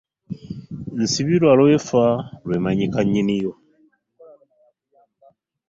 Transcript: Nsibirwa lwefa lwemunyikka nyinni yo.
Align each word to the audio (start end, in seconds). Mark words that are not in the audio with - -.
Nsibirwa 1.01 1.51
lwefa 1.59 2.03
lwemunyikka 2.45 3.01
nyinni 3.11 3.35
yo. 3.43 3.53